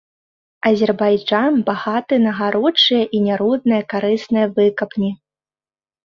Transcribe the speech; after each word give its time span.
Азербайджан 0.69 1.53
багаты 1.67 2.15
на 2.25 2.31
гаручыя 2.39 3.03
і 3.17 3.21
нярудныя 3.27 3.83
карысныя 3.93 4.47
выкапні. 4.55 5.11